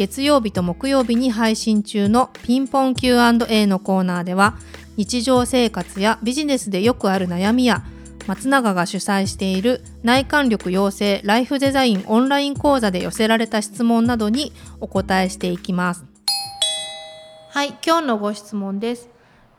[0.00, 4.56] 月曜日と木曜日に配信中のピンポン Q&A のコーナーでは
[4.96, 7.84] 日常生活やビジネスでよくある悩みや
[8.26, 16.06] 松永が主催している内観力養成ライフデザインオンライン講座で寄せられた質問などにお答えしていきます。
[17.50, 19.10] はい今日のご質問です。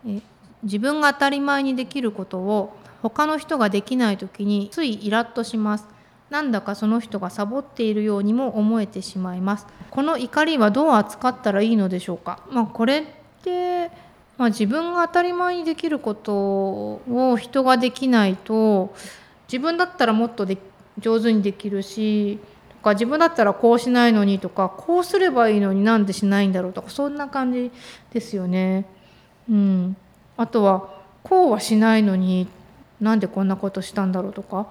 [0.04, 0.22] え
[0.64, 5.91] 自分が当たり前にできることを他の人ができない時についイラッとします。
[6.32, 9.66] なんだかその人がサボっているようにも思えてしまいます。
[9.90, 13.04] この怒りはどう扱ったらいいのでしょうか、まあ、これっ
[13.42, 13.90] て、
[14.38, 18.94] まあ、自分が当たり前にできることを人ができないと
[19.46, 20.56] 自分だったらもっとで
[20.98, 22.38] 上手にできるし
[22.70, 27.70] とか自分だったらこうしないのにとかこうすればいいのになんでしないんだろうとかそんな感じ
[28.10, 28.86] ですよね。
[29.50, 29.96] うん、
[30.38, 30.88] あとは
[31.22, 32.48] こうはしないのに
[33.02, 34.68] なんでこんなことしたんだろうとか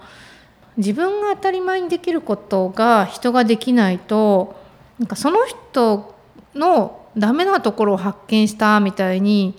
[0.78, 4.56] 自分が当たり前にできることが人ができないと
[5.00, 6.16] なんかその人
[6.56, 9.56] のダメなところを発見したみたいに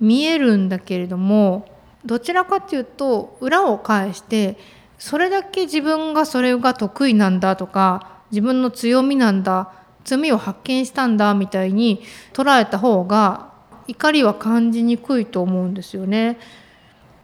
[0.00, 1.68] 見えるんだけれども
[2.04, 4.58] どちらかというと裏を返して
[4.98, 9.72] それだけ自分がそれが得意なんだとか自分の強みなんだ
[10.04, 13.52] 罪を発見したんだみたいに捉えた方が
[13.86, 16.38] 怒りは感じにくいと思うんですよね。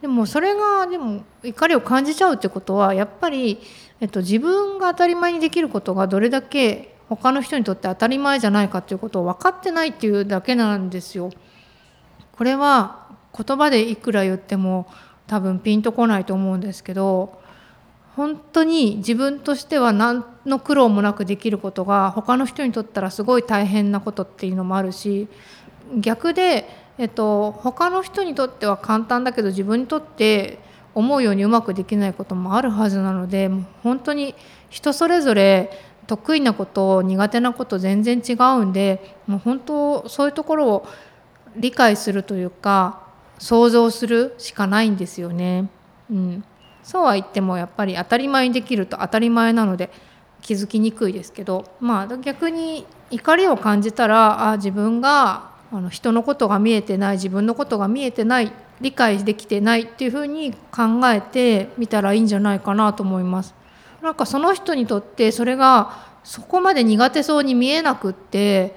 [0.01, 3.59] でもそれがでも怒りを感じちゃうってことはやっぱり、
[3.99, 11.29] えっと、自分が当たり前にできることがどれだけ他の人にとって当たり前じゃないかっていうことを分かってないっていうだけなんですよ。
[12.31, 14.87] これは言葉でいくら言っても
[15.27, 17.39] 多分ピンとこないと思うんですけど
[18.15, 25.27] 本当に自分としては何の苦労もなくできることが他の人にとったらすごい大変なことっていうのもあるし
[25.97, 26.67] 逆で
[27.01, 30.59] えっと、他の人にとっては簡単だけど自分にとって
[30.93, 34.35] 思うようにうまくできないこともあるはずなのでもう本当に
[34.69, 35.71] 人それぞれ
[36.05, 40.87] 得意なこと苦手なこと全然違うんでもう本当そういうところを
[41.55, 43.01] 理解するというか
[43.39, 45.71] 想像するしかないんですよね。
[46.11, 46.43] うん、
[46.83, 49.89] そうは言ってもやっぱり当たり前にできると当たり前なので
[50.43, 58.51] 気づきにくいですけどまあ逆に怒りを感じたらあ自分があの人のことが見えてない自分のことが見えてない
[58.81, 63.53] 理解できてないっていうふうに考えてみたらいいんじゃないかなと思います。
[64.01, 68.75] なんかその人にとってそれがそこまで苦手そうに見えなくって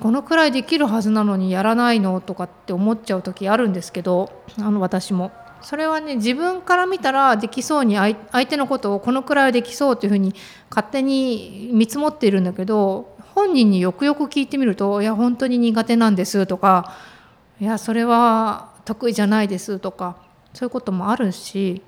[0.00, 5.30] このくらいできるはずなのにやらないのとかって思っちゃう時あるんですけどあの私も。
[5.62, 8.14] それはね自分から見たらできそうに相
[8.46, 10.34] 手のことをこのくらいはできそうというふうに
[10.70, 16.94] 勝手に見積もっているんだけど本人によくよく聞いてみると「いや本当に苦手なんです」とか
[17.60, 20.16] 「いやそれは得意じゃないです」とか
[20.54, 21.82] そういうこともあるし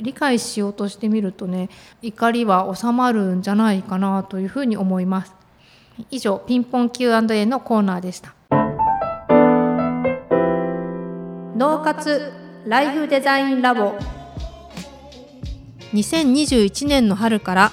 [0.00, 1.68] 理解しようとしてみるとね
[2.00, 5.34] 怒りは収まるんじゃないかなというふうに思います。
[6.10, 8.34] 以上ピンポン Q&A のコーナーでした。
[11.54, 12.32] 脳活
[12.66, 13.94] ライフデザインラボ
[15.92, 17.72] 2021年の春から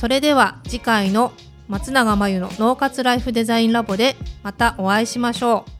[0.00, 1.30] それでは次回の
[1.68, 5.79] 松永真由の脳活ライフデザインラボでまたお会いしましょう。